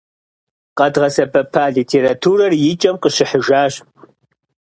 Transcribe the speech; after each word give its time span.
Къэдгъэсэбэпа 0.77 1.63
литературэр 1.75 2.53
и 2.69 2.71
кӏэм 2.81 2.95
къыщыхьыжащ. 3.01 3.73